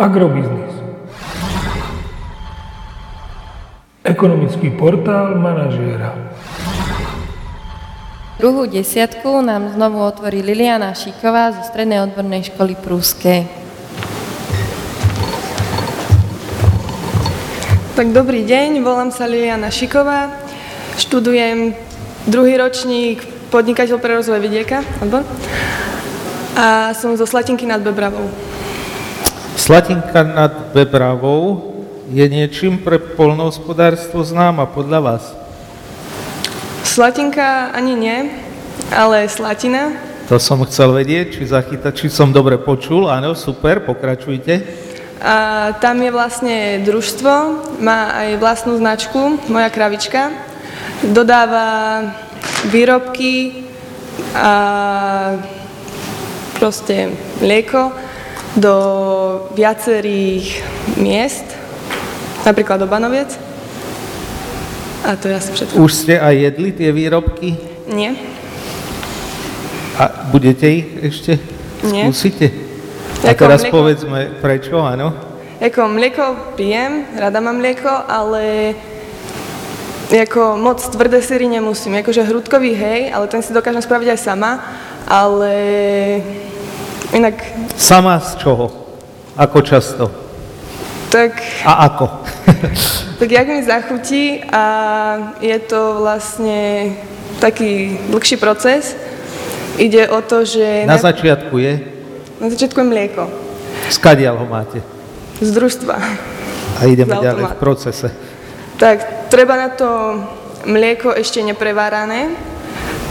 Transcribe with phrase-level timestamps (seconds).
[0.00, 0.72] Agrobiznis.
[4.00, 6.16] Ekonomický portál manažéra.
[8.40, 13.44] Druhú desiatku nám znovu otvorí Liliana Šíková zo Strednej odbornej školy Prúskej.
[17.92, 20.32] Tak dobrý deň, volám sa Liliana Šiková,
[20.96, 21.76] študujem
[22.24, 23.20] druhý ročník
[23.52, 25.28] podnikateľ pre rozvoj vidieka, odbor,
[26.56, 28.32] a som zo Slatinky nad Bebravou.
[29.60, 31.60] Slatinka nad Bebravou
[32.08, 35.36] je niečím pre polnohospodárstvo známa podľa vás?
[36.80, 38.18] Slatinka ani nie,
[38.88, 39.92] ale Slatina.
[40.32, 43.12] To som chcel vedieť, či zachytať, či som dobre počul.
[43.12, 44.64] Áno, super, pokračujte.
[45.20, 45.36] A
[45.76, 47.32] tam je vlastne družstvo,
[47.84, 50.32] má aj vlastnú značku, moja kravička.
[51.04, 52.08] Dodáva
[52.72, 53.68] výrobky
[54.32, 55.36] a
[56.56, 57.12] proste
[57.44, 58.09] mlieko
[58.56, 58.76] do
[59.54, 60.62] viacerých
[60.98, 61.46] miest,
[62.42, 63.30] napríklad do Banoviec.
[65.06, 65.80] A to je asi všetko.
[65.80, 67.56] Už ste aj jedli tie výrobky?
[67.88, 68.14] Nie?
[69.96, 71.40] A budete ich ešte?
[71.88, 72.08] Nie.
[72.08, 72.52] Skúsite?
[73.24, 73.74] A teraz mlieko?
[73.74, 75.12] povedzme, prečo, áno?
[75.60, 78.72] Ako mlieko pijem, rada mám mlieko, ale
[80.08, 82.00] ako moc tvrdé syry nemusím.
[82.00, 84.64] Akože hrudkový hej, ale ten si dokážem spraviť aj sama,
[85.04, 85.52] ale
[87.12, 87.36] inak
[87.76, 88.66] Sama z čoho?
[89.36, 90.10] Ako často?
[91.10, 92.06] tak, A ako?
[93.18, 94.62] tak jak mi zachutí a
[95.42, 96.92] je to vlastne
[97.42, 98.94] taký dlhší proces.
[99.80, 101.74] Ide o to, že Na začiatku je?
[102.40, 103.24] na začiatku je mlieko
[103.92, 104.80] Skadiaľ ho máte?
[105.40, 105.94] z družstva.
[106.78, 108.12] A ideme ďalej v procese.
[108.76, 110.20] Tak treba na to
[110.68, 112.28] mlieko ešte neprevárané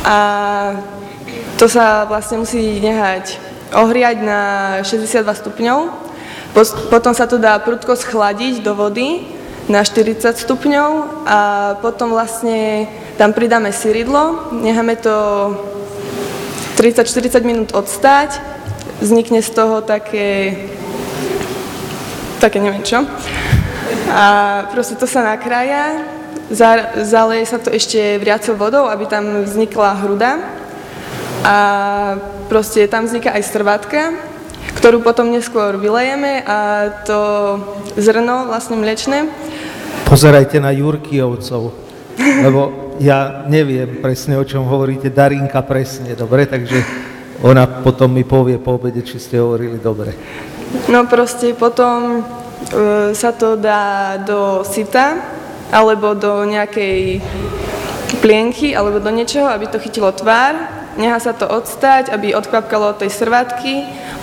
[0.06, 0.18] a
[1.58, 4.42] to sa vlastne musí nehať ohriať na
[4.82, 5.80] 62 stupňov.
[6.90, 9.30] Potom sa to dá prudko schladiť do vody
[9.70, 10.90] na 40 stupňov
[11.30, 11.40] a
[11.78, 12.90] potom vlastne
[13.22, 15.14] tam pridáme syridlo, necháme to
[16.82, 18.42] 30-40 minút odstáť,
[18.98, 20.58] vznikne z toho také,
[22.42, 23.06] také neviem čo.
[24.10, 24.26] A
[24.74, 26.02] proste to sa nakrája,
[26.50, 30.32] za- zaleje sa to ešte vriacou vodou, aby tam vznikla hruda.
[31.46, 31.56] A
[32.50, 34.02] proste tam vzniká aj strvátka,
[34.82, 37.20] ktorú potom neskôr vylejeme a to
[37.96, 39.30] zrno, vlastne mliečne,
[40.10, 41.70] Pozerajte na Jurkijovcov,
[42.18, 42.62] lebo
[42.98, 46.50] ja neviem presne, o čom hovoríte, Darinka presne, dobre?
[46.50, 46.82] Takže
[47.46, 50.18] ona potom mi povie po obede, či ste hovorili dobre.
[50.90, 52.26] No proste potom
[52.74, 55.14] e, sa to dá do sita
[55.70, 57.22] alebo do nejakej
[58.18, 60.79] plienky alebo do niečoho, aby to chytilo tvár.
[60.98, 63.74] Nechá sa to odstať, aby odkvapkalo od tej srvátky,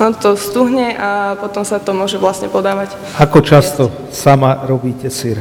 [0.03, 2.91] ono to stuhne a potom sa to môže vlastne podávať.
[3.22, 5.38] Ako často sama robíte syr?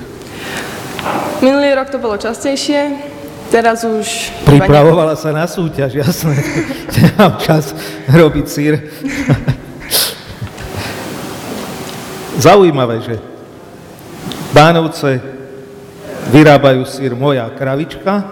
[1.42, 2.96] Minulý rok to bolo častejšie,
[3.50, 4.32] teraz už...
[4.46, 6.38] Pripravovala sa na súťaž, jasné.
[6.96, 7.74] Nemám čas
[8.08, 8.80] robiť sír.
[12.46, 13.16] Zaujímavé, že
[14.56, 15.20] Bánovce
[16.32, 18.24] vyrábajú sír Moja kravička,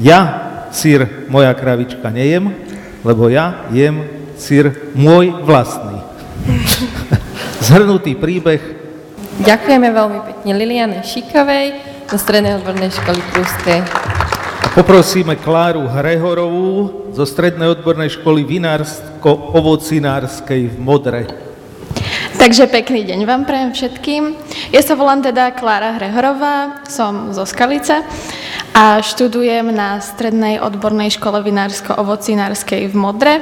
[0.00, 2.54] ja sír Moja kravička nejem,
[3.04, 4.04] lebo ja jem
[4.38, 6.00] sír môj vlastný.
[7.68, 8.78] Zhrnutý príbeh
[9.38, 11.78] Ďakujeme veľmi pekne Liliane Šikovej
[12.10, 13.86] zo Strednej odbornej školy Prúskej.
[14.74, 21.30] Poprosíme Kláru Hrehorovú zo Strednej odbornej školy vinársko-ovocinárskej v Modre.
[22.34, 24.34] Takže pekný deň vám prajem všetkým.
[24.74, 28.02] Ja sa volám teda Klára Hrehorová, som zo Skalice
[28.78, 33.34] a študujem na Strednej odbornej škole vinársko-ovocinárskej v Modre.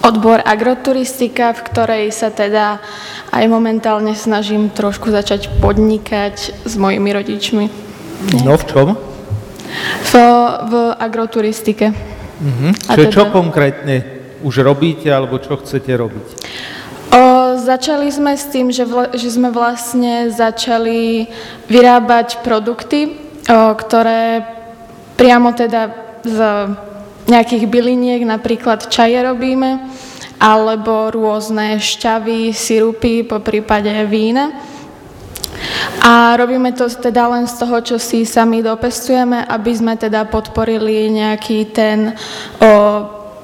[0.00, 2.80] Odbor agroturistika, v ktorej sa teda
[3.28, 7.64] aj momentálne snažím trošku začať podnikať s mojimi rodičmi.
[8.40, 8.88] No v čom?
[10.08, 10.12] V,
[10.64, 11.92] v agroturistike.
[12.40, 12.88] Mhm.
[12.88, 13.96] A Čo, čo teda- konkrétne
[14.40, 16.26] už robíte, alebo čo chcete robiť?
[17.12, 17.20] O,
[17.60, 21.28] začali sme s tým, že, vla, že sme vlastne začali
[21.68, 24.44] vyrábať produkty, ktoré
[25.16, 25.90] priamo teda
[26.20, 26.38] z
[27.28, 29.88] nejakých byliniek, napríklad čaje robíme,
[30.38, 34.54] alebo rôzne šťavy, sirupy, po prípade vína.
[36.04, 41.10] A robíme to teda len z toho, čo si sami dopestujeme, aby sme teda podporili
[41.10, 42.14] nejaký ten
[42.62, 42.70] o,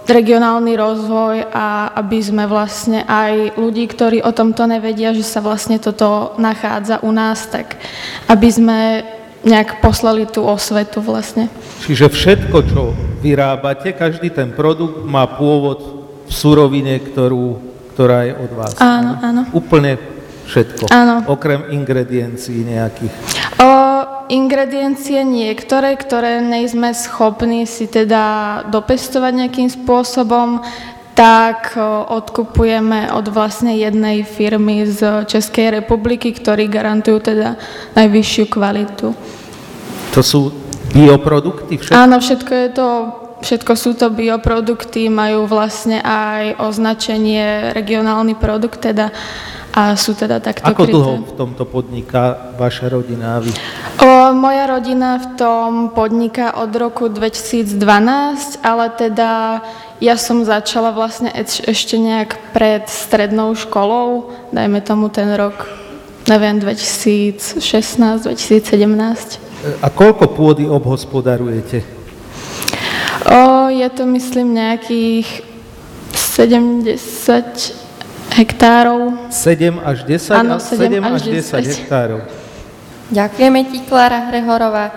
[0.07, 5.83] regionálny rozvoj a aby sme vlastne aj ľudí, ktorí o tomto nevedia, že sa vlastne
[5.83, 7.75] toto nachádza u nás, tak
[8.31, 8.81] aby sme
[9.45, 11.53] nejak poslali tú osvetu vlastne.
[11.85, 12.81] Čiže všetko, čo
[13.21, 17.61] vyrábate, každý ten produkt má pôvod v surovine, ktorú,
[17.93, 18.73] ktorá je od vás.
[18.81, 19.43] Áno, áno.
[19.53, 20.01] Úplne
[20.49, 20.89] všetko.
[20.93, 21.25] Áno.
[21.29, 23.13] Okrem ingrediencií nejakých.
[23.61, 23.73] O
[24.33, 30.65] ingrediencie niektoré, ktoré nejsme schopní si teda dopestovať nejakým spôsobom,
[31.15, 37.55] tak o, odkupujeme od vlastne jednej firmy z Českej republiky, ktorí garantujú teda
[37.95, 39.15] najvyššiu kvalitu.
[40.15, 40.51] To sú
[40.91, 41.95] bioprodukty všetko?
[41.95, 42.89] Áno, všetko je to,
[43.43, 49.15] všetko sú to bioprodukty, majú vlastne aj označenie regionálny produkt teda
[49.75, 50.95] a sú teda takto Ako kryté.
[50.95, 53.51] dlho v tomto podniká vaša rodina vy?
[53.99, 57.75] O, moja rodina v tom podniká od roku 2012,
[58.63, 59.67] ale teda
[60.05, 65.65] ja som začala vlastne eš- ešte nejak pred strednou školou, dajme tomu ten rok,
[66.27, 67.57] neviem, 2016,
[68.21, 69.41] 2017.
[69.81, 71.81] A koľko pôdy obhospodarujete?
[73.25, 75.41] O, je to myslím nejakých
[76.13, 77.73] 70
[78.37, 79.33] hektárov.
[79.33, 80.37] 7 až 10?
[80.37, 81.81] Áno, A 7 až 10 10.
[81.81, 82.21] hektárov.
[83.09, 84.93] Ďakujeme ti, Klára Hrehorová,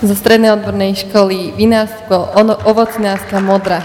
[0.00, 3.80] zo Strednej odbornej školy Vinárstvo, ono- ovocnárska Modra.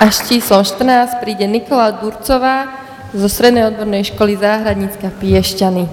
[0.00, 2.72] A s číslom 14 príde Nikola Durcová
[3.12, 5.84] zo Strednej odbornej školy Záhradnícka Piešťany.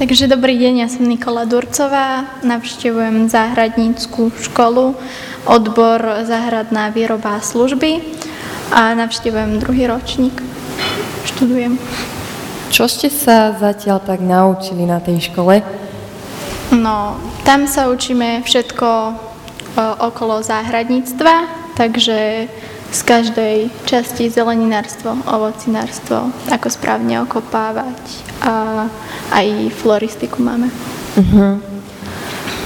[0.00, 4.96] Takže dobrý deň, ja som Nikola Durcová, navštevujem záhradnícku školu,
[5.44, 8.00] odbor záhradná výroba a služby
[8.72, 10.40] a navštevujem druhý ročník,
[11.28, 11.76] študujem.
[12.72, 15.60] Čo ste sa zatiaľ tak naučili na tej škole?
[16.72, 19.12] No, tam sa učíme všetko o,
[20.00, 22.48] okolo záhradníctva, takže
[22.90, 23.56] z každej
[23.86, 28.02] časti zeleninárstvo, ovocinárstvo, ako správne okopávať
[28.42, 28.86] a
[29.30, 29.46] aj
[29.78, 30.66] floristiku máme.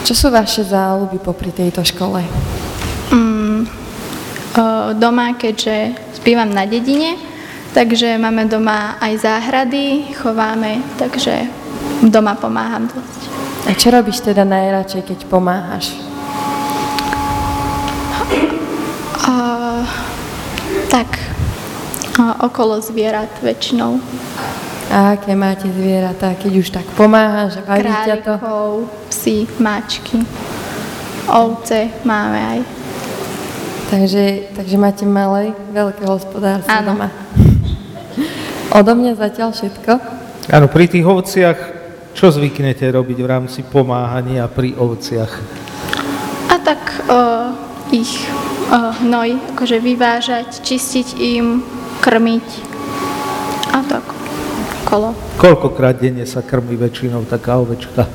[0.04, 2.20] Čo sú vaše záľuby popri tejto škole?
[3.12, 4.64] Mm, o,
[4.96, 7.16] doma, keďže spívam na dedine,
[7.72, 11.48] takže máme doma aj záhrady, chováme, takže
[12.04, 13.20] doma pomáham dosť.
[13.64, 16.13] A čo robíš teda najradšej, keď pomáhaš?
[20.94, 21.18] Tak,
[22.22, 23.98] a, okolo zvierat väčšinou.
[24.94, 27.58] A aké máte zvieratá, keď už tak pomáhaš?
[27.66, 28.38] Baví ťa to?
[28.38, 28.70] Králikov,
[29.10, 30.22] psi, mačky,
[31.26, 32.60] ovce máme aj.
[33.90, 37.10] Takže, takže máte malé, veľké hospodárstvo doma.
[38.78, 39.92] Odo mňa zatiaľ všetko.
[40.54, 41.58] Áno, pri tých ovciach,
[42.14, 45.32] čo zvyknete robiť v rámci pomáhania pri ovciach?
[46.50, 47.18] A tak o,
[47.90, 48.43] ich o,
[48.74, 51.62] hnoj akože vyvážať, čistiť im,
[52.02, 52.46] krmiť
[53.74, 54.04] a tak
[54.86, 55.14] kolo.
[55.38, 58.06] Koľkokrát denne sa krmí väčšinou taká ovečka?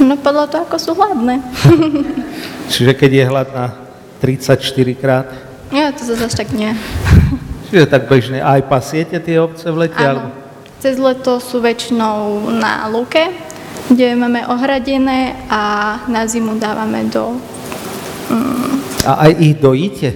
[0.00, 1.44] No podľa toho, ako sú hladné.
[2.72, 3.64] Čiže keď je hladná
[4.20, 4.58] 34
[4.96, 5.28] krát?
[5.72, 6.72] Nie, to zase tak nie.
[7.70, 8.44] Čiže tak bežne.
[8.44, 10.04] Aj pasiete tie ovce v lete?
[10.04, 10.32] Áno.
[10.82, 13.30] Cez leto sú väčšinou na lúke,
[13.86, 17.38] kde máme ohradené a na zimu dávame do...
[19.02, 20.08] A aj ich dojíte?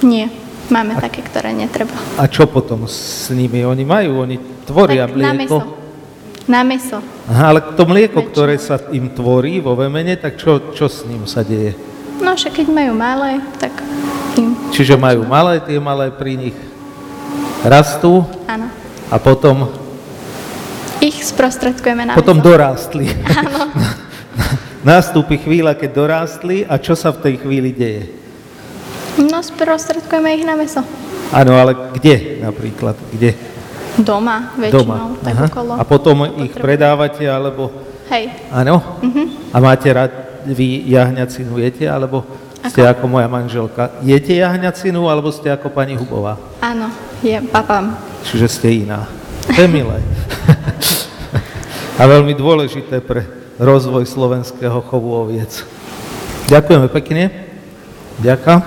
[0.00, 0.30] Nie,
[0.68, 1.94] máme také, ktoré netreba.
[2.14, 3.62] A čo potom s nimi?
[3.62, 5.58] Oni majú, oni tvoria Tak na meso.
[5.58, 5.76] mlieko.
[6.46, 6.98] Na meso.
[7.26, 8.30] Aha, ale to mlieko, Väčšinou.
[8.30, 11.74] ktoré sa im tvorí vo vemene, tak čo, čo s ním sa deje?
[12.18, 13.74] No však keď majú malé, tak
[14.34, 16.56] im, Čiže majú malé, tie malé pri nich
[17.60, 18.70] rastú áno.
[19.06, 19.68] a potom,
[20.98, 22.46] Ich sprostredkujeme na potom meso.
[22.48, 23.06] dorástli.
[24.78, 28.04] Nastúpi chvíľa, keď dorástli a čo sa v tej chvíli deje?
[29.18, 30.78] No sprostredkujeme ich na meso.
[31.28, 32.94] Áno, ale kde napríklad?
[33.10, 33.34] Kde?
[33.98, 34.96] Doma väčšinou, Doma.
[35.18, 35.46] tak Aha.
[35.50, 35.72] okolo.
[35.74, 37.74] A potom ich Potrebu- predávate, alebo...
[38.08, 39.02] Hej, Áno?
[39.02, 39.50] Mhm.
[39.50, 40.12] A máte rád,
[40.46, 42.22] vy jahňacinu jete, alebo
[42.62, 43.90] ste ako moja manželka?
[44.00, 46.38] Jete jahňacinu, alebo ste ako pani Hubová?
[46.62, 47.98] áno, je, papám.
[48.22, 49.10] Čiže ste iná.
[49.50, 49.98] To je milé.
[52.00, 53.26] A veľmi dôležité pre
[53.58, 55.66] rozvoj slovenského chovu oviec.
[56.48, 57.22] Ďakujeme pekne.
[58.22, 58.60] Ďakujem.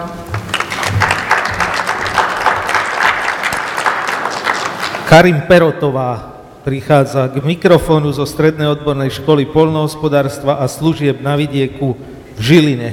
[5.12, 12.00] Karim Perotová prichádza k mikrofónu zo Strednej odbornej školy polnohospodárstva a služieb na vidieku
[12.38, 12.90] v Žiline.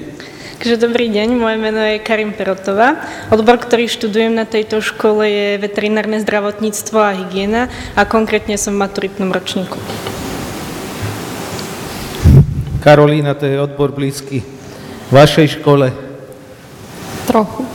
[0.59, 2.99] Takže dobrý deň, moje meno je Karim Perotová.
[3.31, 8.83] Odbor, ktorý študujem na tejto škole je veterinárne zdravotníctvo a hygiena a konkrétne som v
[8.83, 9.79] maturitnom ročníku.
[12.79, 14.43] Karolína, to je odbor blízky
[15.11, 15.91] vašej škole.
[17.27, 17.67] Trochu.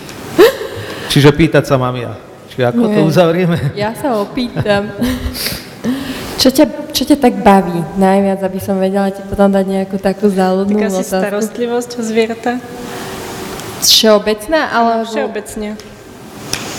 [1.12, 2.14] Čiže pýtať sa mám ja.
[2.54, 3.06] Či ako to Nie.
[3.06, 3.58] uzavrieme?
[3.74, 4.90] Ja sa opýtam.
[6.44, 10.28] Čo ťa, čo ťa tak baví najviac, aby som vedela ti potom dať nejakú takú
[10.28, 11.20] záľudnú Tak asi otázku?
[11.24, 12.52] starostlivosť o zvieratá.
[13.80, 15.08] Všeobecná, alebo...
[15.08, 15.80] Všeobecne.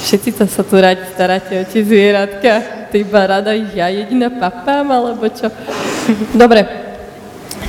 [0.06, 2.52] Všetci to sa tu radi staráte o tie zvieratka.
[2.94, 5.50] Ty iba rada ich ja jediná papám, alebo čo?
[6.38, 6.85] Dobre,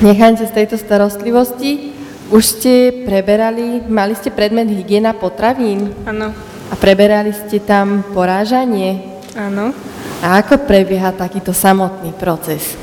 [0.01, 1.93] nechajte z tejto starostlivosti.
[2.27, 2.73] Už ste
[3.07, 6.35] preberali, mali ste predmet hygiena potravín Áno,
[6.67, 9.15] a preberali ste tam porážanie.
[9.31, 9.71] áno.
[10.19, 12.75] A ako prebieha takýto samotný proces?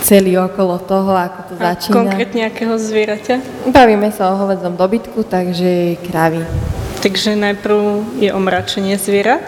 [0.00, 1.94] Celý okolo toho, ako to A začína?
[2.02, 3.68] konkrétne akého zvieraťa?
[3.68, 6.40] Bavíme sa o hovedzom dobytku, takže kravy.
[7.04, 7.78] Takže najprv
[8.18, 9.44] je omračenie zvierat,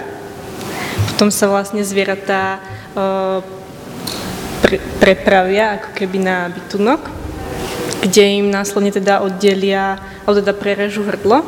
[1.10, 2.60] potom sa vlastne zvieratá
[2.94, 3.40] uh,
[4.62, 7.10] pre, prepravia ako keby na bytunok,
[8.06, 11.42] kde im následne teda oddelia, alebo teda prerežú hrdlo,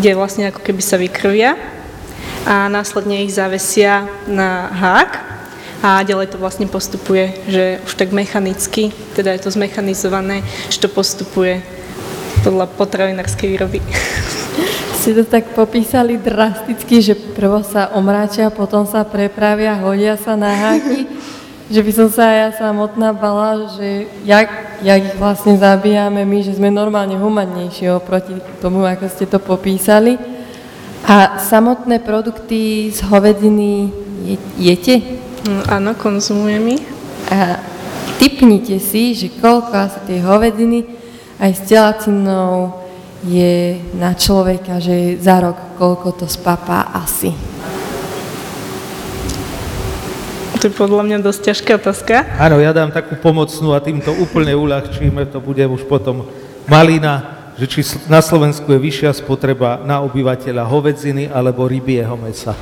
[0.00, 1.54] kde vlastne ako keby sa vykrvia
[2.48, 5.12] a následne ich zavesia na hák
[5.84, 10.88] a ďalej to vlastne postupuje, že už tak mechanicky, teda je to zmechanizované, že to
[10.90, 11.62] postupuje
[12.42, 13.78] podľa potravinárskej výroby.
[14.98, 20.50] Ste to tak popísali drasticky, že prvo sa omráčia, potom sa prepravia, hodia sa na
[20.50, 21.06] háky,
[21.68, 24.48] že by som sa ja samotná bala, že jak,
[24.80, 30.16] jak ich vlastne zabíjame my, že sme normálne humannejší oproti tomu, ako ste to popísali.
[31.04, 33.92] A samotné produkty z hovedziny
[34.24, 34.94] je- jete?
[35.44, 36.84] Mm, Áno, konzumujem ich.
[37.28, 37.60] A
[38.16, 40.78] typnite si, že koľko asi tej hovedziny
[41.38, 42.80] aj s telacinou
[43.22, 47.30] je na človeka, že za rok koľko to spapá asi.
[50.58, 52.14] To je podľa mňa dosť ťažká otázka.
[52.34, 56.26] Áno, ja dám takú pomocnú a týmto úplne uľahčíme, to bude už potom
[56.66, 62.58] malina, že či na Slovensku je vyššia spotreba na obyvateľa hovedziny alebo rybieho mesa.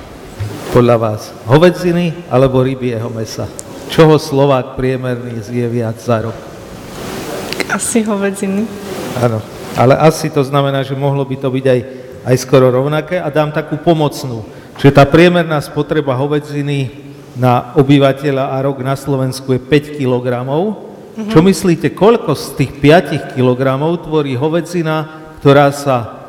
[0.77, 1.33] Podľa vás.
[1.49, 3.49] Hovedziny alebo rybieho mesa.
[3.89, 6.37] Čoho Slovák priemerný zje viac za rok?
[7.73, 8.69] Asi hovedziny.
[9.25, 9.41] Áno,
[9.73, 11.81] ale asi to znamená, že mohlo by to byť aj,
[12.29, 14.45] aj skoro rovnaké a dám takú pomocnú.
[14.77, 17.06] Čiže tá priemerná spotreba hovedziny
[17.37, 20.27] na obyvateľa a rok na Slovensku je 5 kg.
[21.17, 23.61] Čo myslíte, koľko z tých 5 kg
[24.01, 26.29] tvorí hovedzina, ktorá sa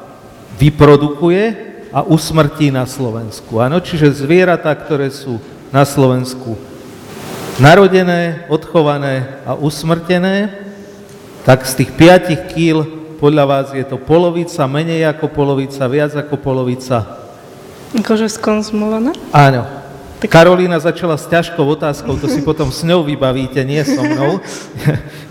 [0.60, 1.44] vyprodukuje
[1.92, 3.60] a usmrtí na Slovensku?
[3.60, 5.40] Áno, čiže zvieratá, ktoré sú
[5.72, 6.56] na Slovensku
[7.60, 10.64] narodené, odchované a usmrtené,
[11.44, 12.78] tak z tých 5 kýl
[13.18, 17.18] podľa vás je to polovica, menej ako polovica, viac ako polovica?
[17.98, 19.16] Akože skonzumované?
[19.34, 19.87] Áno.
[20.26, 24.42] Karolína začala s ťažkou otázkou, to si potom s ňou vybavíte, nie so mnou.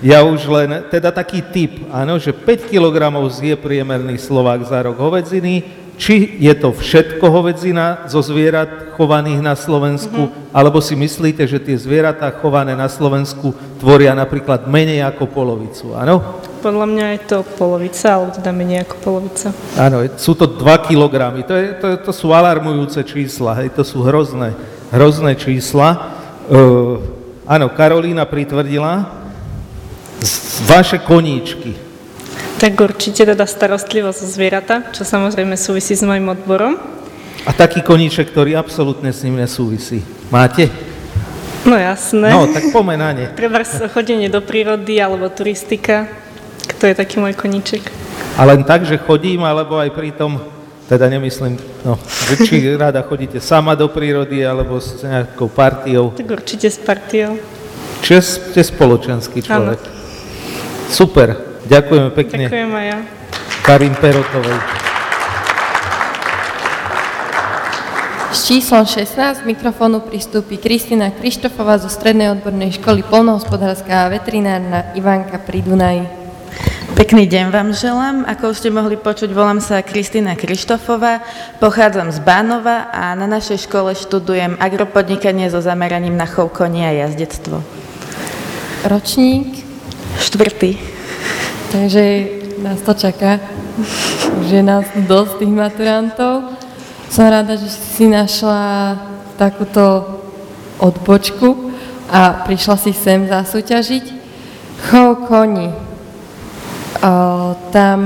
[0.05, 5.01] Ja už len, teda taký typ, áno, že 5 kg zje priemerný Slovák za rok
[5.01, 5.65] hovedziny,
[5.97, 11.75] či je to všetko hovedzina zo zvierat chovaných na Slovensku, alebo si myslíte, že tie
[11.81, 16.45] zvieratá chované na Slovensku tvoria napríklad menej ako polovicu, áno?
[16.61, 19.49] Podľa mňa je to polovica, alebo teda menej ako polovica.
[19.81, 21.41] Áno, sú to 2 kg.
[21.49, 24.53] To, je, to, to sú alarmujúce čísla, hej, to sú hrozné,
[24.97, 26.17] hrozné čísla.
[26.49, 27.05] Uh,
[27.45, 29.13] áno, Karolína pritvrdila,
[30.65, 31.77] vaše koníčky.
[32.57, 36.81] Tak určite teda starostlivosť o zvieratá, čo samozrejme súvisí s mojim odborom.
[37.45, 40.01] A taký koníček, ktorý absolútne s ním nesúvisí.
[40.33, 40.73] Máte?
[41.69, 42.33] No jasné.
[42.33, 43.27] No, tak pomeň na ne.
[43.39, 43.61] Treba
[43.93, 46.09] chodenie do prírody alebo turistika.
[46.81, 47.85] To je taký môj koníček.
[48.41, 50.41] A len tak, že chodím, alebo aj pri tom,
[50.87, 51.99] teda nemyslím, no,
[52.31, 56.15] že či rada chodíte sama do prírody, alebo s nejakou partiou.
[56.15, 57.35] Tak určite s partiou.
[58.07, 59.83] Čiže ste spoločenský človek.
[60.87, 62.47] Super, ďakujeme pekne.
[62.47, 62.99] Ďakujem aj ja.
[63.67, 64.59] Karin Perotovej.
[68.31, 74.95] S číslom 16 k mikrofónu pristúpi Kristina Krištofová zo Strednej odbornej školy polnohospodárska a veterinárna
[74.95, 76.26] Ivanka pri Dunaji.
[76.97, 78.25] Pekný deň vám želám.
[78.25, 81.21] Ako už ste mohli počuť, volám sa Kristina Krištofová,
[81.61, 86.97] pochádzam z Bánova a na našej škole študujem agropodnikanie so zameraním na chov koní a
[87.05, 87.61] jazdectvo.
[88.89, 89.61] Ročník,
[90.25, 90.81] Štvrtý.
[91.69, 92.33] takže
[92.65, 93.45] nás to čaká.
[94.41, 96.57] Už je nás dosť tých maturantov.
[97.13, 98.97] Som rada, že si našla
[99.37, 100.17] takúto
[100.81, 101.77] odbočku
[102.09, 104.05] a prišla si sem zasúťažiť.
[104.89, 105.96] Chov koní.
[107.71, 107.99] Tam,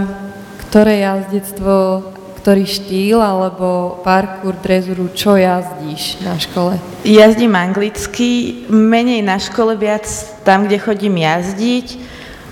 [0.69, 2.05] ktoré jazdectvo,
[2.41, 6.81] ktorý štýl alebo parkour, drezuru, čo jazdíš na škole?
[7.05, 10.09] Jazdím anglicky, menej na škole, viac
[10.45, 11.87] tam, kde chodím jazdiť.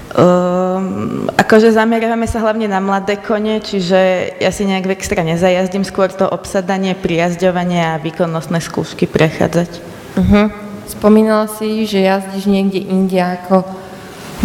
[0.08, 6.08] Um, akože zameriavame sa hlavne na mladé kone, čiže ja si nejak extra nezajazdím, skôr
[6.08, 9.68] to obsadanie, prijazdovanie a výkonnostné skúšky prechádzať.
[10.16, 10.48] Uh-huh.
[10.88, 13.68] Spomínala si, že jazdíš niekde inde ako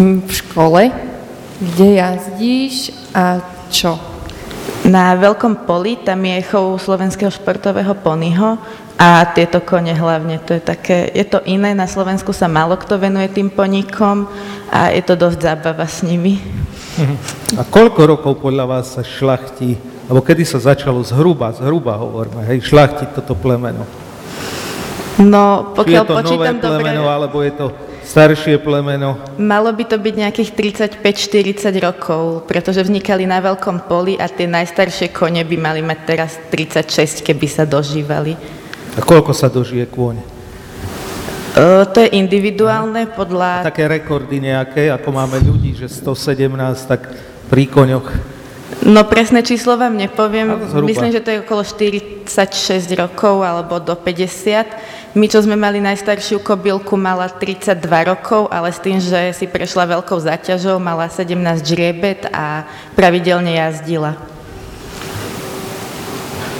[0.00, 0.92] v škole.
[1.60, 3.38] Kde jazdíš a
[3.70, 3.94] čo?
[4.84, 8.60] Na veľkom poli tam je chov slovenského športového ponyho
[9.00, 13.00] a tieto kone hlavne, to je také, je to iné, na Slovensku sa málo kto
[13.00, 14.28] venuje tým poníkom
[14.70, 16.38] a je to dosť zábava s nimi.
[17.58, 19.74] A koľko rokov podľa vás sa šlachtí,
[20.06, 23.82] alebo kedy sa začalo zhruba, zhruba hovoríme, hej, šlachtiť toto plemeno?
[25.18, 27.66] No, Či je pokiaľ to nové počítam dobre, plemeno, alebo je to
[28.04, 29.16] staršie plemeno?
[29.40, 30.50] malo by to byť nejakých
[31.00, 36.36] 35-40 rokov, pretože vznikali na veľkom poli a tie najstaršie kone by mali mať teraz
[36.52, 38.36] 36, keby sa dožívali.
[38.94, 40.34] A koľko sa dožije kôň?
[41.54, 43.62] To je individuálne podľa...
[43.62, 46.50] Také rekordy nejaké, ako máme ľudí, že 117,
[46.90, 47.14] tak
[47.46, 48.33] pri koňoch.
[48.84, 52.28] No presné číslo vám nepoviem, myslím, že to je okolo 46
[53.00, 55.16] rokov alebo do 50.
[55.16, 59.88] My, čo sme mali najstaršiu kobylku, mala 32 rokov, ale s tým, že si prešla
[59.88, 61.32] veľkou záťažou, mala 17
[61.64, 64.20] žriebet a pravidelne jazdila.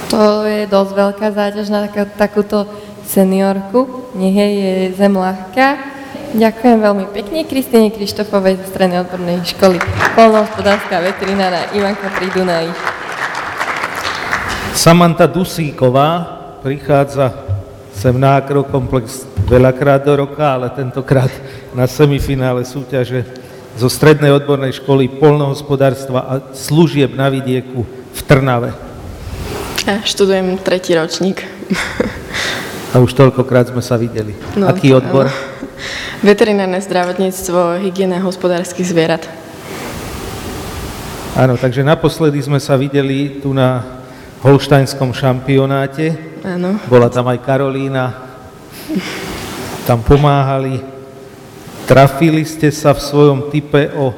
[0.09, 1.85] To je dosť veľká záťaž na
[2.17, 2.65] takúto
[3.05, 4.09] seniorku.
[4.17, 5.94] Nech je zem ľahká.
[6.35, 9.79] Ďakujem veľmi pekne Kristine Krištofovej zo Strednej odbornej školy
[10.19, 12.75] Polnohospodárska veterinára Ivanka pri Dunaji.
[14.75, 16.27] Samanta Dusíková
[16.59, 17.31] prichádza
[17.95, 21.31] sem na Agrokomplex veľakrát do roka, ale tentokrát
[21.71, 23.23] na semifinále súťaže
[23.79, 28.75] zo Strednej odbornej školy polnohospodárstva a služieb na vidieku v Trnave.
[29.87, 31.47] Ja študujem tretí ročník.
[32.91, 34.35] A už toľkokrát sme sa videli.
[34.59, 35.31] No, Aký odbor?
[35.31, 35.54] áno.
[36.23, 39.27] Veterinárne zdravotníctvo, hygiena hospodárskych zvierat.
[41.35, 43.83] Áno, takže naposledy sme sa videli tu na
[44.39, 46.15] holštajnskom šampionáte.
[46.47, 46.79] Áno.
[46.87, 48.15] Bola tam aj Karolína.
[49.83, 50.79] Tam pomáhali.
[51.83, 54.15] Trafili ste sa v svojom type o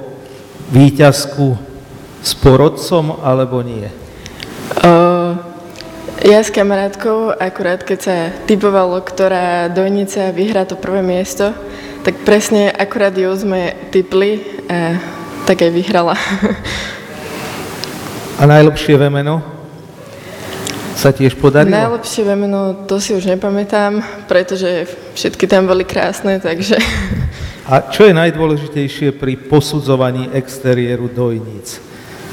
[0.70, 1.58] výťazku
[2.22, 3.90] s porodcom, alebo nie?
[4.86, 4.94] O,
[6.22, 11.52] ja s kamarátkou, akurát keď sa typovalo, ktorá dojnica vyhrá to prvé miesto,
[12.08, 14.40] tak presne akurát ju sme typli
[14.72, 14.96] a
[15.44, 16.16] tak aj vyhrala.
[18.40, 19.44] A najlepšie vemeno
[20.96, 21.76] sa tiež podarilo?
[21.76, 24.88] Najlepšie vemeno, to si už nepamätám, pretože
[25.20, 26.80] všetky tam boli krásne, takže
[27.68, 31.84] A čo je najdôležitejšie pri posudzovaní exteriéru dojníc?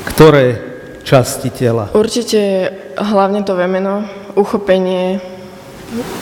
[0.07, 0.55] Ktoré
[1.03, 1.91] časti tela?
[1.99, 4.07] určite hlavne to vemeno,
[4.39, 5.19] uchopenie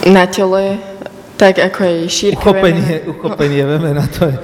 [0.09, 0.81] na tele,
[1.43, 4.37] tak ako aj šírka Uchopenie, uchopenie vemena, to je...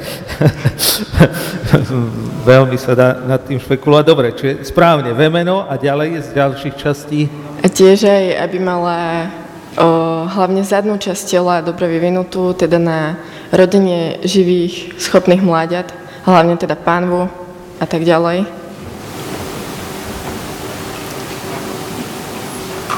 [2.50, 4.02] Veľmi sa dá nad tým špekulovať.
[4.02, 7.30] Dobre, čiže správne, vemeno a ďalej z ďalších častí?
[7.62, 9.30] A tiež aj, aby mala
[9.78, 13.14] o, hlavne zadnú časť tela dobre vyvinutú, teda na
[13.54, 15.94] rodenie živých, schopných mláďat,
[16.26, 17.30] hlavne teda pánvu
[17.78, 18.42] a tak ďalej.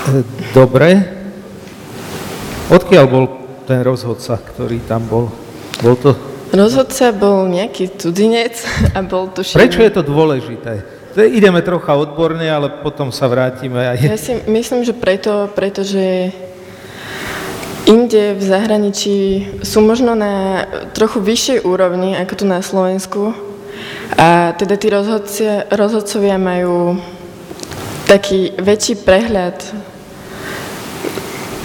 [0.08, 0.24] E,
[0.56, 0.88] Dobre.
[2.70, 3.39] Odkiaľ bol
[3.70, 5.30] ten rozhodca, ktorý tam bol?
[5.78, 6.18] Bol to...
[6.50, 9.62] Rozhodca bol nejaký cudzinec a bol tuším...
[9.62, 10.82] Prečo je to dôležité?
[11.14, 13.98] To Ideme trocha odborne, ale potom sa vrátime aj...
[14.02, 16.34] Ja si myslím, že preto, pretože
[17.86, 19.18] inde v zahraničí
[19.62, 23.38] sú možno na trochu vyššej úrovni ako tu na Slovensku.
[24.18, 26.98] A teda tí rozhodcia, rozhodcovia majú
[28.10, 29.62] taký väčší prehľad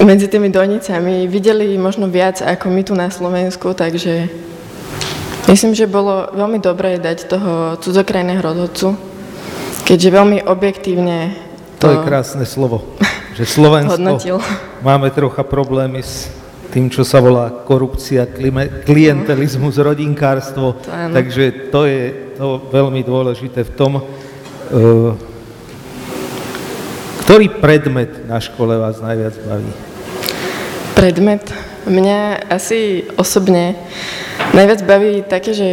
[0.04, 1.30] medzi tými dojnicami.
[1.30, 4.28] Videli možno viac ako my tu na Slovensku, takže
[5.48, 9.00] myslím, že bolo veľmi dobré dať toho cudzokrajného rozhodcu,
[9.88, 11.38] keďže veľmi objektívne
[11.80, 12.98] To je krásne slovo.
[13.36, 14.38] Že Slovensko hodnotil.
[14.80, 16.32] máme trocha problémy s
[16.72, 20.76] tým, čo sa volá korupcia, klime, klientelizmus, rodinkárstvo.
[20.76, 21.16] To áno.
[21.16, 22.02] Takže to je
[22.36, 24.02] to veľmi dôležité v tom, e,
[27.24, 29.85] ktorý predmet na škole vás najviac baví.
[30.96, 31.44] Predmet.
[31.86, 33.76] Mňa asi osobne
[34.56, 35.70] najviac baví také, že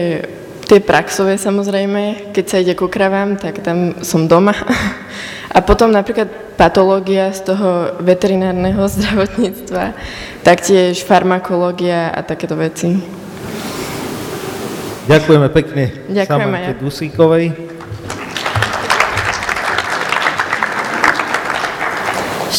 [0.67, 4.53] tie praxové samozrejme, keď sa ide ku kravám, tak tam som doma.
[5.53, 9.95] A potom napríklad patológia z toho veterinárneho zdravotníctva,
[10.43, 12.99] taktiež farmakológia a takéto veci.
[15.03, 16.79] Ďakujeme pekne Ďakujem Samante aj ja.
[16.79, 17.72] Dusíkovej.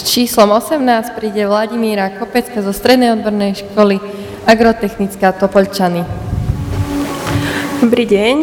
[0.04, 4.04] S číslom 18 príde Vladimíra Kopecka zo Strednej odbornej školy
[4.44, 6.04] Agrotechnická Topolčany.
[7.80, 8.36] Dobrý deň,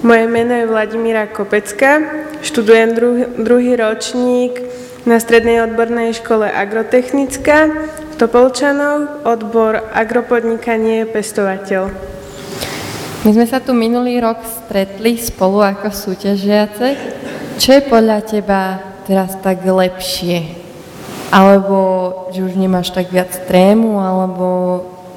[0.00, 2.00] moje meno je Vladimíra Kopecka,
[2.40, 4.64] študujem druh- druhý ročník
[5.04, 7.68] na Strednej odbornej škole Agrotechnická
[8.08, 11.92] v Topolčanov, odbor agropodnikanie pestovateľ.
[13.28, 17.20] My sme sa tu minulý rok stretli spolu ako súťažiace
[17.54, 20.63] čo je podľa teba teraz tak lepšie?
[21.32, 21.78] Alebo
[22.32, 24.46] že už nemáš tak viac trému, alebo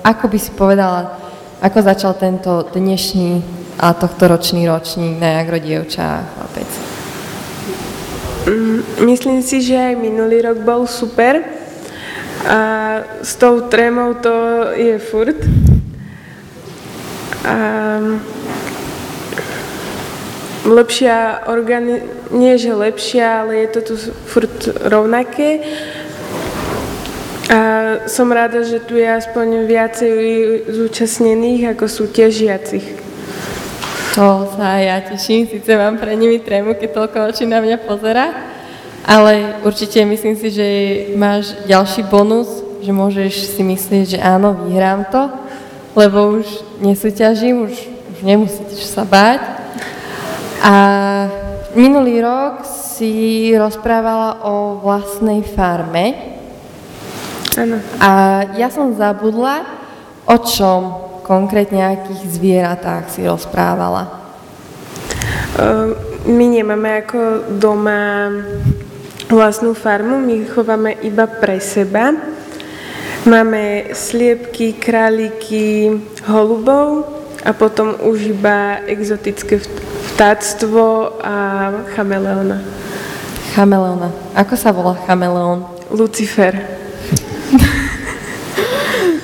[0.03, 1.19] ako by si povedala,
[1.59, 3.43] ako začal tento dnešný
[3.77, 6.69] a tohto ročný ročník na Jagro dievča a chlapec?
[8.47, 11.43] Mm, Myslím si, že aj minulý rok bol super
[12.47, 12.59] a
[13.19, 14.31] s tou trémou to
[14.77, 15.35] je furt.
[17.43, 17.55] A
[20.65, 23.93] lepšia organi- nie že lepšia, ale je to tu
[24.25, 25.61] furt rovnaké.
[27.47, 27.59] A
[28.11, 30.15] som rada, že tu je aspoň viacej
[30.67, 33.07] zúčastnených ako súťažiacich.
[34.17, 38.33] To sa ja teším, síce mám pre nimi trému, keď toľko očí na mňa pozera,
[39.05, 40.67] ale určite myslím si, že
[41.15, 42.49] máš ďalší bonus,
[42.83, 45.29] že môžeš si myslieť, že áno, vyhrám to,
[45.95, 46.49] lebo už
[46.81, 49.56] nesúťažím, už, už nemusíš sa báť.
[50.63, 50.75] A
[51.77, 56.35] minulý rok si rozprávala o vlastnej farme.
[57.57, 57.77] Áno.
[57.97, 58.11] A
[58.57, 59.65] ja som zabudla,
[60.25, 60.81] o čom
[61.25, 64.09] konkrétne akých zvieratách si rozprávala.
[65.57, 68.27] Ehm, My nemáme ako doma
[69.31, 72.11] vlastnú farmu, my chováme iba pre seba.
[73.23, 75.87] Máme sliepky, králiky,
[76.27, 77.07] holubov
[77.47, 79.63] a potom už iba exotické
[80.17, 81.35] vtáctvo a
[81.93, 82.57] chameleona.
[83.53, 84.09] Chameleona.
[84.33, 85.61] Ako sa volá chameleón?
[85.93, 86.57] Lucifer.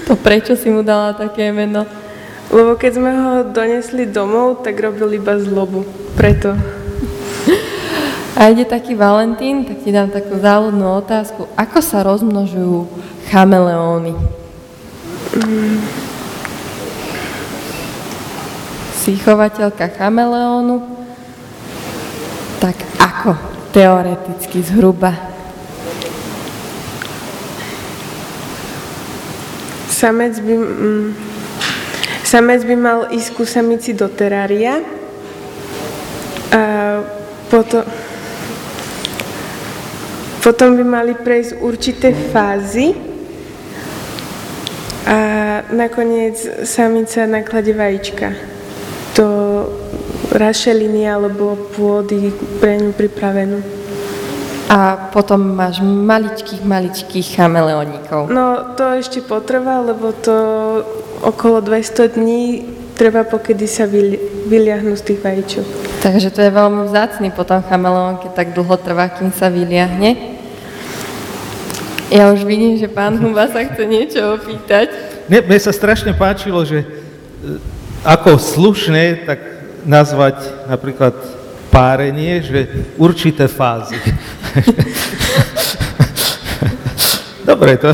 [0.04, 1.88] To prečo si mu dala také meno?
[2.52, 5.88] Lebo keď sme ho donesli domov, tak robil iba zlobu.
[6.14, 6.54] Preto.
[8.38, 11.48] A ide taký Valentín, tak ti dám takú záľudnú otázku.
[11.56, 12.86] Ako sa rozmnožujú
[13.32, 14.14] chameleóny?
[19.04, 20.80] Si chovateľka chameleónu?
[22.64, 23.36] Tak ako?
[23.76, 25.12] Teoreticky zhruba.
[29.92, 31.08] Samec by, mm,
[32.24, 34.80] samec by mal ísť ku samici do terária
[36.56, 36.64] a
[37.52, 37.84] potom,
[40.40, 42.96] potom by mali prejsť určité fázy
[45.04, 45.20] a
[45.76, 48.53] nakoniec samica nakladie vajíčka
[49.14, 49.28] do
[50.34, 53.60] rašeliny alebo pôdy pre ňu pripravenú.
[54.74, 58.32] A potom máš maličkých, maličkých chameleónikov.
[58.34, 60.34] No to ešte potrvá, lebo to
[61.22, 62.66] okolo 200 dní
[62.98, 64.18] treba, pokedy sa vyli-
[64.50, 65.66] vyliahnú z tých vajíčok.
[66.02, 70.34] Takže to je veľmi vzácný potom chameleón, keď tak dlho trvá, kým sa vyliahne.
[72.14, 74.94] Ja už vidím, že pán Huba sa chce niečo opýtať.
[75.26, 76.88] Mne, mne sa strašne páčilo, že e,
[78.04, 79.40] ako slušne tak
[79.88, 81.16] nazvať napríklad
[81.72, 82.68] párenie, že
[83.00, 83.96] určité fázy.
[87.50, 87.92] Dobre, to,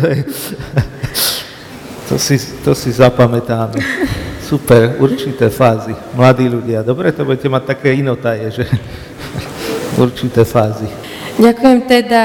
[0.00, 0.24] to, je,
[2.08, 3.76] to, si, to si zapamätáme.
[4.46, 5.92] Super, určité fázy.
[6.14, 6.86] Mladí ľudia.
[6.86, 8.64] Dobre, to budete mať také inotaje, že
[10.04, 10.86] určité fázy.
[11.36, 12.22] Ďakujem teda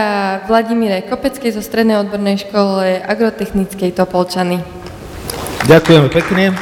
[0.48, 4.63] Vladimíre Kopeckej zo Strednej odbornej škole agrotechnickej Topolčany.
[5.67, 6.56] Ďakujeme pekne.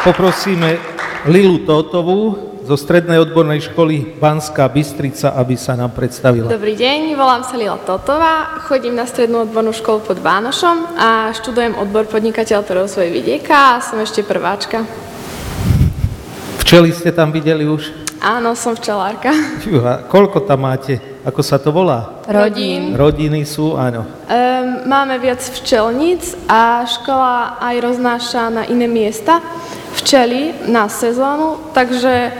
[0.00, 0.80] Poprosíme
[1.28, 2.32] Lilu Tótovú
[2.64, 6.48] zo Strednej odbornej školy Banská Bystrica, aby sa nám predstavila.
[6.48, 11.76] Dobrý deň, volám sa Lila Totová, chodím na strednú odbornú školu pod Vánošom a študujem
[11.76, 14.88] odbor podnikateľ pre rozvoj vidieka a som ešte prváčka.
[16.64, 17.92] Včely ste tam videli už?
[18.24, 19.36] Áno, som včelárka.
[19.60, 20.96] Fúha, koľko tam máte?
[21.28, 22.24] Ako sa to volá?
[22.24, 22.96] Rodín.
[22.96, 24.08] Rodiny sú, áno.
[24.24, 29.44] Um, máme viac včelníc a škola aj roznáša na iné miesta
[30.00, 32.32] včely na sezónu, takže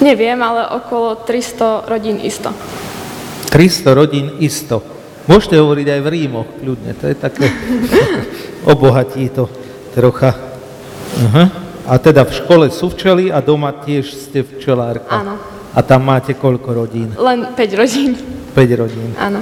[0.00, 2.48] neviem, ale okolo 300 rodín isto.
[3.52, 4.80] 300 rodín isto.
[5.28, 7.46] Môžete hovoriť aj v rímoch, kľudne, to je také,
[8.72, 9.46] obohatí to
[9.94, 10.34] trocha.
[11.30, 11.44] Aha.
[11.86, 15.12] A teda v škole sú včely a doma tiež ste včelárka.
[15.12, 15.34] Áno.
[15.72, 17.12] A tam máte koľko rodín?
[17.16, 18.16] Len 5 rodín.
[18.54, 19.10] 5 rodín.
[19.18, 19.40] Áno.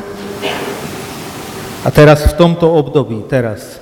[1.80, 3.80] A teraz v tomto období, teraz,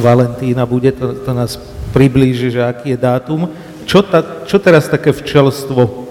[0.00, 1.56] Valentína bude, to, to nás
[1.92, 3.52] priblíži, že aký je dátum.
[3.84, 6.02] Čo, ta, čo teraz také včelstvo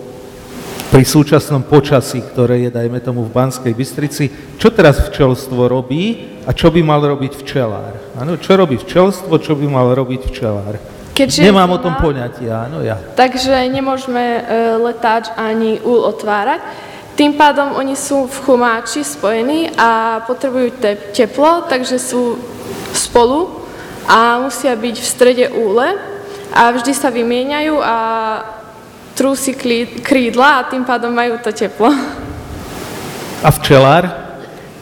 [0.91, 4.27] pri súčasnom počasí, ktoré je, dajme tomu, v Banskej Bystrici,
[4.59, 7.95] čo teraz včelstvo robí a čo by mal robiť včelár?
[8.19, 10.75] Áno, čo robí včelstvo, čo by mal robiť včelár?
[11.15, 12.99] Keďže Nemám je o tom zima, poňatie, áno, ja.
[13.15, 14.41] Takže nemôžeme e,
[14.83, 16.59] letáč ani úl otvárať.
[17.15, 22.35] Tým pádom oni sú v chumáči spojení a potrebujú te- teplo, takže sú
[22.91, 23.60] spolu
[24.07, 25.97] a musia byť v strede úle
[26.51, 27.95] a vždy sa vymieňajú a
[29.57, 31.93] klí- krídla a tým pádom majú to teplo.
[33.41, 34.09] A včelár?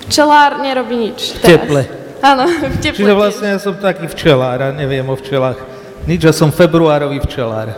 [0.08, 1.39] Včelár nerobí nič.
[1.39, 1.82] V teple.
[2.23, 3.03] Áno, v teple.
[3.03, 5.60] Čiže vlastne ja som taký včelár a neviem o včelách.
[6.08, 7.75] Nič, ja som februárový včelár.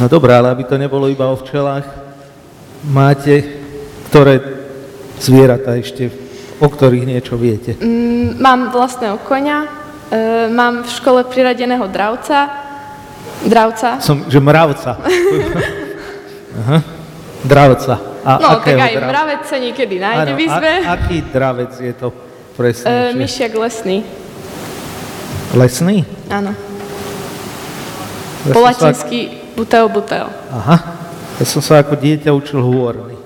[0.00, 1.84] No dobré, ale aby to nebolo iba o včelách,
[2.88, 3.60] máte
[4.08, 4.40] ktoré
[5.20, 6.08] zvieratá ešte,
[6.60, 7.74] o ktorých niečo viete?
[7.76, 9.58] Mm, mám vlastného koňa,
[10.12, 10.18] e,
[10.52, 12.52] mám v škole priradeného dravca,
[13.42, 13.96] dravca.
[13.98, 15.00] Som, že mravca.
[16.60, 16.78] Aha.
[17.40, 17.94] Dravca.
[18.20, 19.08] A no, tak aj dravca?
[19.08, 20.72] mravec sa niekedy nájde Áno, v izbe.
[20.84, 22.12] a, aký dravec je to
[22.52, 22.84] presne?
[22.84, 24.04] E, myšiak lesný,
[25.50, 26.04] Lesný?
[26.28, 26.52] áno.
[28.40, 30.28] Ja Po latinsky buteo buteo.
[30.48, 30.76] Aha,
[31.36, 33.16] ja som sa ako dieťa učil hôrny.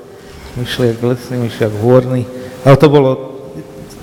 [0.54, 2.22] Myšliak lesný, myšliak hôrny.
[2.64, 3.10] Ale to bolo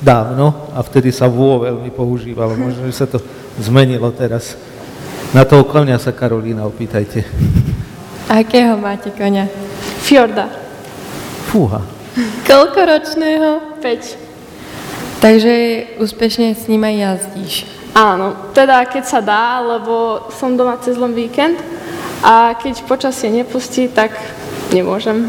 [0.02, 2.54] dávno a vtedy sa vô veľmi používalo.
[2.58, 3.18] Možno, že sa to
[3.58, 4.58] zmenilo teraz.
[5.34, 7.26] Na toho konia sa Karolína opýtajte.
[8.30, 9.50] Akého máte konia?
[10.06, 10.50] Fjorda.
[11.50, 11.82] Fúha.
[12.46, 13.80] Koľkoročného?
[13.82, 15.22] 5.
[15.22, 15.54] Takže
[16.02, 17.54] úspešne s ním aj jazdíš.
[17.92, 21.60] Áno, teda keď sa dá, lebo som doma cez len víkend
[22.24, 24.16] a keď počasie nepustí, tak
[24.72, 25.28] nemôžem.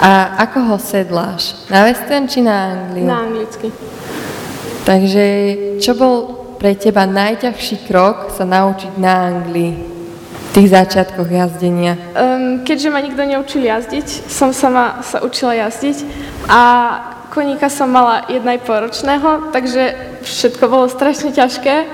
[0.00, 1.68] A ako ho sedláš?
[1.68, 3.04] Na western či na Angliu?
[3.04, 3.68] Na anglicky.
[4.88, 5.24] Takže
[5.76, 6.16] čo bol
[6.56, 9.76] pre teba najťažší krok sa naučiť na Anglii
[10.32, 12.00] v tých začiatkoch jazdenia?
[12.16, 16.08] Um, keďže ma nikto neučil jazdiť, som sama sa učila jazdiť
[16.48, 16.60] a
[17.28, 21.86] koníka som mala 1,5 ročného, takže všetko bolo strašne ťažké.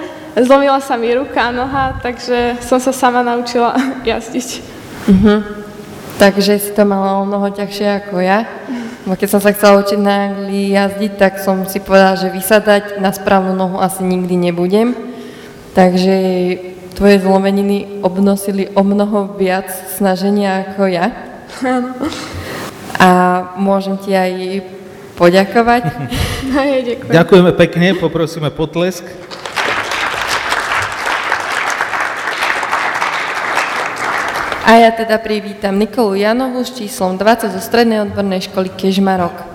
[0.46, 3.74] Zlomila sa mi ruka a noha, takže som sa sama naučila
[4.08, 4.48] jazdiť.
[5.10, 5.55] Mhm.
[6.16, 8.48] Takže si to mala o mnoho ťažšie ako ja.
[9.04, 12.98] Bo keď som sa chcela učiť na Anglii jazdiť, tak som si povedala, že vysadať
[12.98, 14.96] na správnu nohu asi nikdy nebudem.
[15.76, 16.16] Takže
[16.96, 21.12] tvoje zlomeniny obnosili o mnoho viac snaženia ako ja.
[22.96, 23.10] A
[23.60, 24.64] môžem ti aj
[25.20, 25.82] poďakovať.
[26.56, 27.12] Hej, ďakujem.
[27.12, 29.04] Ďakujeme pekne, poprosíme potlesk.
[34.66, 39.46] A ja teda privítam Nikolu Janovu s číslom 20 zo Strednej odbornej školy Kežmarok.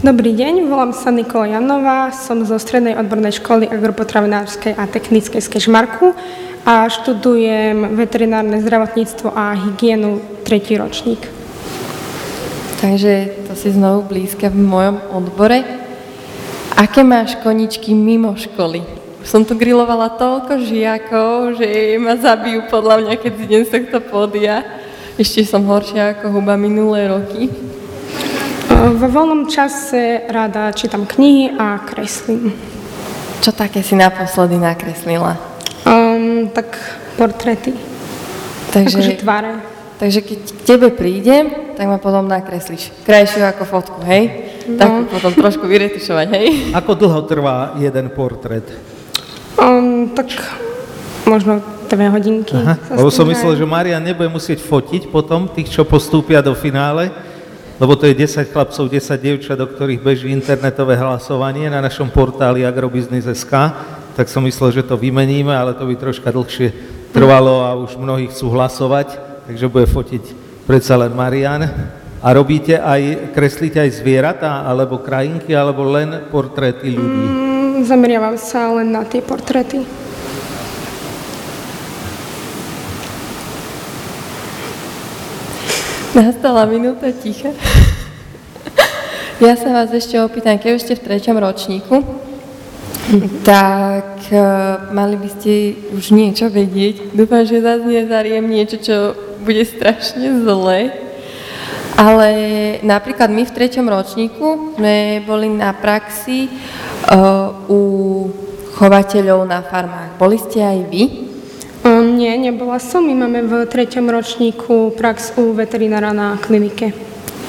[0.00, 5.48] Dobrý deň, volám sa Nikola Janová, som zo Strednej odbornej školy agropotravinárskej a technickej z
[5.52, 6.16] Kežmarku
[6.64, 11.28] a študujem veterinárne zdravotníctvo a hygienu tretí ročník.
[12.80, 15.60] Takže to si znovu blízka v mojom odbore.
[16.80, 19.01] Aké máš koničky mimo školy?
[19.22, 24.66] Som tu grilovala toľko žiakov, že ma zabijú podľa mňa, keď idem z tohto pódia.
[25.14, 27.46] Ešte som horšia ako huba minulé roky.
[28.72, 32.50] Vo voľnom čase rada čítam knihy a kreslím.
[33.38, 35.38] Čo také si naposledy nakreslila?
[35.86, 36.74] Um, tak
[37.14, 37.74] portréty.
[38.74, 39.52] Takže, Akože tváre.
[40.02, 42.90] takže keď k tebe prídem, tak ma potom nakreslíš.
[43.06, 44.50] Krajšiu ako fotku, hej?
[44.66, 44.78] No.
[44.78, 46.46] Tak potom trošku vyretušovať, hej?
[46.74, 48.66] Ako dlho trvá jeden portrét?
[50.02, 50.34] Um, tak
[51.22, 52.58] možno dve hodinky.
[52.58, 57.14] Aha, lebo som myslel, že Marian nebude musieť fotiť potom tých, čo postúpia do finále,
[57.78, 62.66] lebo to je 10 chlapcov, 10 dievčat, do ktorých beží internetové hlasovanie na našom portáli
[62.66, 63.52] agrobiznis.sk,
[64.18, 66.74] tak som myslel, že to vymeníme, ale to by troška dlhšie
[67.14, 70.24] trvalo a už mnohí chcú hlasovať, takže bude fotiť
[70.66, 71.62] predsa len Marian.
[72.22, 77.26] A robíte aj, kreslíte aj zvieratá, alebo krajinky, alebo len portréty ľudí?
[77.26, 77.51] Mm,
[77.84, 79.82] zameriavam sa len na tie portréty.
[86.12, 87.56] Nastala minúta ticha.
[89.40, 92.04] Ja sa vás ešte opýtam, keď už ste v treťom ročníku,
[93.48, 94.40] tak eh,
[94.92, 97.16] mali by ste už niečo vedieť.
[97.16, 98.96] Dúfam, že zase nezariem niečo, čo
[99.42, 100.94] bude strašne zlé.
[101.96, 102.30] Ale
[102.84, 106.82] napríklad my v treťom ročníku sme boli na praxi uh,
[107.68, 107.80] u
[108.76, 110.16] chovateľov na farmách.
[110.16, 111.02] Boli ste aj vy?
[112.16, 113.02] Nie, nebola som.
[113.04, 116.94] My máme v treťom ročníku prax u veterinára na klinike.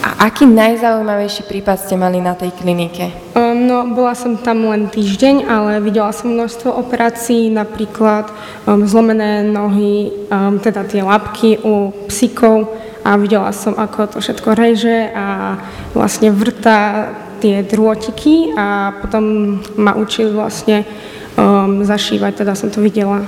[0.04, 3.14] A aký najzaujímavejší prípad ste mali na tej klinike?
[3.40, 8.28] No, bola som tam len týždeň, ale videla som množstvo operácií, napríklad
[8.68, 12.68] um, zlomené nohy, um, teda tie labky u psíkov
[13.08, 15.56] a videla som, ako to všetko reže a
[15.96, 17.08] vlastne vrta
[17.44, 20.88] tie drôtiky a potom ma učili vlastne
[21.36, 23.28] um, zašívať, teda som to videla.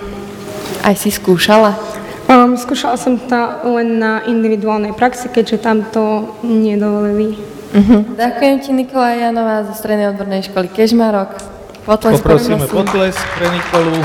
[0.87, 1.75] Aj si skúšala?
[2.31, 3.35] Um, skúšala som to
[3.75, 7.35] len na individuálnej praxi, keďže tam to nedovolili.
[7.75, 8.07] Uh-huh.
[8.15, 11.35] Ďakujem ti Nikola Janová zo Strednej odbornej školy Kežmarok.
[11.83, 12.87] Potlesk Poprosíme prosím.
[12.87, 13.99] potlesk pre Nikolu.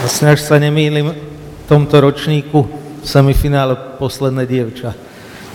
[0.00, 5.07] Vlastne, až sa nemýlim, v tomto ročníku v semifinále posledné dievča.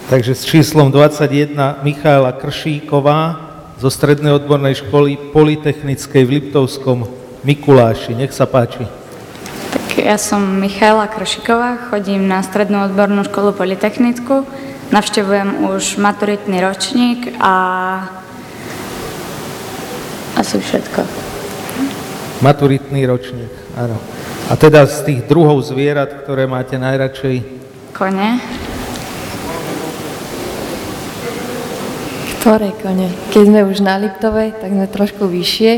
[0.04, 3.40] Takže s číslom 21 Michaela Kršíková
[3.80, 7.08] zo Strednej odbornej školy Politechnickej v Liptovskom
[7.48, 8.12] Mikuláši.
[8.12, 8.84] Nech sa páči.
[9.72, 14.44] Tak ja som Michaela Kršiková, chodím na Strednú odbornú školu Politechnickú,
[14.92, 17.54] navštevujem už maturitný ročník a
[20.36, 21.00] asi všetko.
[22.44, 23.96] Maturitný ročník, áno.
[24.52, 27.36] A teda z tých druhov zvierat, ktoré máte najradšej?
[27.96, 28.63] Kone.
[32.44, 33.08] Ktoré kone?
[33.32, 35.72] Keď sme už na Liptovej, tak sme trošku vyššie.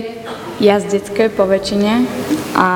[0.58, 2.10] Jazdecké po väčšine
[2.58, 2.69] a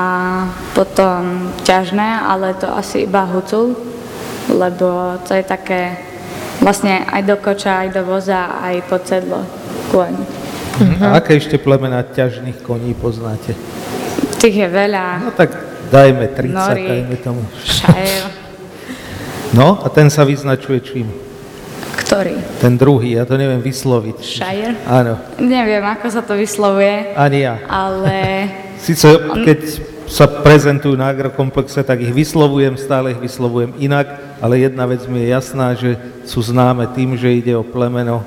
[0.78, 3.74] potom ťažné, ale to asi iba hucul,
[4.46, 5.98] lebo to je také
[6.62, 9.42] vlastne aj do koča, aj do voza, aj pod sedlo
[9.90, 10.14] kôň.
[10.14, 11.10] Uh-huh.
[11.10, 13.58] A aké ešte plemená ťažných koní poznáte?
[14.38, 15.18] Tých je veľa.
[15.18, 15.50] No tak
[15.90, 17.42] dajme 30, Nori, dajme tomu.
[17.66, 18.22] Šajer.
[19.50, 21.10] No a ten sa vyznačuje čím?
[22.10, 22.34] Ktorý?
[22.58, 24.18] Ten druhý, ja to neviem vysloviť.
[24.18, 24.82] Šajer?
[24.82, 27.62] Áno, Neviem, ako sa to vyslovuje, ani ja.
[27.70, 28.50] ale
[28.82, 29.14] Sice
[29.46, 29.78] keď
[30.10, 34.10] sa prezentujú na agrokomplexe, tak ich vyslovujem, stále ich vyslovujem inak,
[34.42, 35.94] ale jedna vec mi je jasná, že
[36.26, 38.26] sú známe tým, že ide o plemeno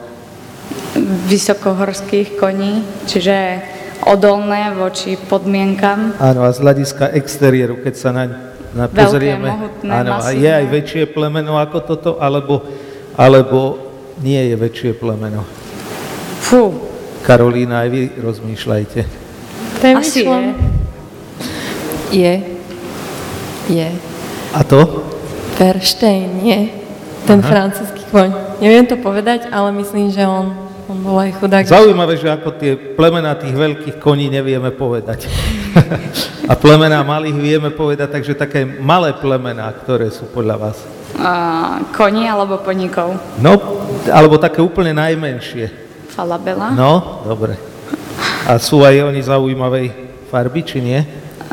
[1.28, 3.60] vysokohorských koní, čiže
[4.08, 6.16] odolné voči podmienkam.
[6.24, 8.30] Áno, a z hľadiska exteriéru, keď sa naň
[8.74, 10.56] na, Veľké, pozrieme, mohutné, áno, a je masívne.
[10.56, 12.64] aj väčšie plemeno ako toto, alebo,
[13.18, 13.78] alebo
[14.22, 15.46] nie je väčšie plemeno.
[16.44, 16.74] Fú,
[17.24, 19.00] Karolína, aj vy rozmýšľajte.
[19.96, 20.42] asi je.
[22.12, 22.34] Je.
[23.72, 23.90] Je.
[24.54, 25.08] A to?
[25.56, 26.84] Verstein, nie.
[27.24, 27.48] Ten Aha.
[27.48, 28.60] francúzsky kôň.
[28.60, 30.52] Neviem to povedať, ale myslím, že on,
[30.92, 31.64] on bol aj chudák.
[31.64, 35.32] Zaujímavé, že ako tie plemená tých veľkých koní nevieme povedať.
[36.52, 40.78] a plemená malých vieme povedať, takže také malé plemená, ktoré sú podľa vás.
[41.14, 43.14] Uh, koní alebo poníkov.
[43.38, 43.54] No,
[44.10, 45.70] alebo také úplne najmenšie.
[46.10, 46.74] Falabela.
[46.74, 47.54] No, dobre.
[48.50, 49.94] A sú aj oni zaujímavej
[50.34, 51.00] farby, či nie?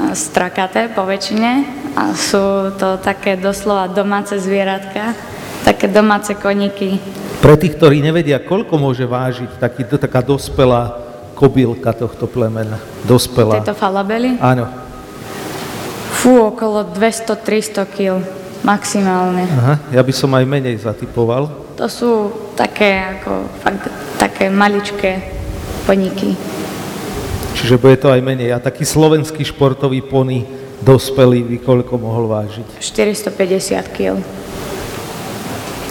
[0.00, 5.12] A strakaté po väčšine a sú to také doslova domáce zvieratka,
[5.60, 6.96] také domáce koníky.
[7.44, 10.96] Pre tých, ktorí nevedia, koľko môže vážiť taký, taká dospelá
[11.36, 12.80] kobylka tohto plemena.
[13.04, 13.60] Dospelá.
[13.60, 14.40] Tieto falabely?
[14.40, 14.68] Áno.
[16.16, 19.44] Fú, okolo 200-300 kg maximálne.
[19.48, 21.48] Aha, ja by som aj menej zatypoval.
[21.80, 22.10] To sú
[22.54, 23.88] také ako fakt
[24.20, 25.20] také maličké
[25.88, 26.36] poníky.
[27.56, 28.52] Čiže bude to aj menej.
[28.52, 30.44] A taký slovenský športový pony
[30.80, 32.80] dospelý by koľko mohol vážiť?
[32.80, 34.20] 450 kg.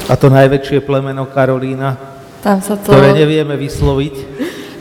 [0.10, 1.94] A to najväčšie plemeno Karolína,
[2.42, 2.90] Tam sa to...
[2.90, 4.16] ktoré nevieme vysloviť.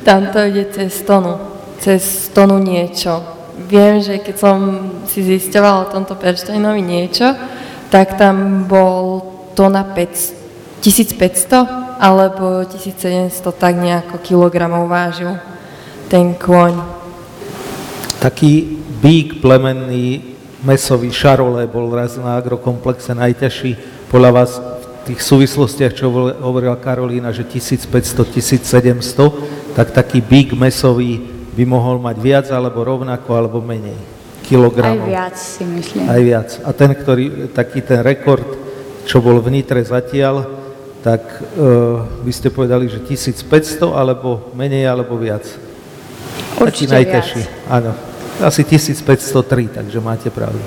[0.00, 1.36] Tam to ide cez tonu.
[1.84, 3.20] Cez tonu niečo.
[3.68, 4.56] Viem, že keď som
[5.04, 7.28] si zisťovala o tomto Perštajnovi niečo,
[7.88, 9.24] tak tam bol
[9.56, 15.34] tona 5, 1500 alebo 1700 tak nejako kilogramov vážil
[16.06, 16.78] ten kôň.
[18.22, 20.22] Taký bík plemenný,
[20.62, 23.76] mesový šarole bol raz na agrokomplexe najťažší.
[24.10, 24.62] Podľa vás v
[25.12, 31.20] tých súvislostiach, čo hovor- hovorila Karolína, že 1500-1700, tak taký bík mesový
[31.56, 34.17] by mohol mať viac alebo rovnako alebo menej
[34.48, 35.04] Aj kilogramov.
[35.04, 36.08] viac si myslím.
[36.08, 36.48] Aj viac.
[36.64, 38.48] A ten, ktorý, taký ten rekord,
[39.04, 40.48] čo bol v Nitre zatiaľ,
[41.04, 41.20] tak
[41.54, 43.44] uh, vy ste povedali, že 1500
[43.92, 45.44] alebo menej alebo viac.
[45.44, 47.40] Taký Určite najťažší.
[47.44, 47.68] viac.
[47.70, 47.92] Áno.
[48.38, 50.62] Asi 1503, takže máte pravdu.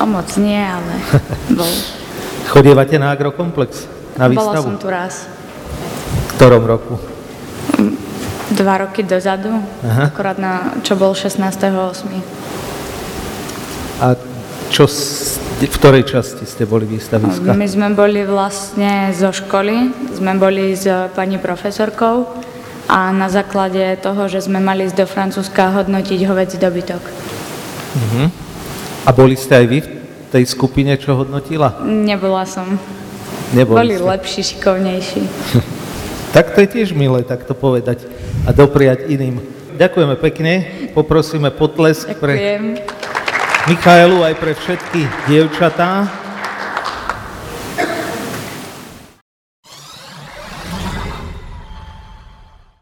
[0.00, 0.94] O moc nie, ale
[1.58, 1.68] bol.
[2.48, 3.86] Chodievate na agrokomplex?
[4.16, 4.64] Na Bola výstavu?
[4.64, 5.28] som tu raz.
[6.10, 6.96] V ktorom roku?
[8.50, 10.10] Dva roky dozadu, Aha.
[10.10, 11.70] akorát na, čo bol 16.8.
[14.02, 14.18] A
[14.70, 14.86] čo,
[15.60, 17.54] v ktorej časti ste boli výstaviska?
[17.54, 22.26] My sme boli vlastne zo školy, sme boli s pani profesorkou
[22.90, 27.02] a na základe toho, že sme mali ísť do Francúzska hodnotiť hovedzí dobytok.
[27.94, 28.22] Mhm.
[29.06, 29.88] A boli ste aj vy v
[30.30, 31.82] tej skupine, čo hodnotila?
[31.86, 32.78] Nebola som.
[33.50, 34.06] Neboli Boli ste.
[34.06, 35.22] lepší, šikovnejší.
[36.30, 38.06] Tak to je tiež milé takto povedať
[38.46, 39.42] a dopriať iným.
[39.74, 40.52] Ďakujeme pekne,
[40.94, 42.64] poprosíme potlesk pre Ďakujem.
[43.68, 46.19] Michaelu aj pre všetky dievčatá.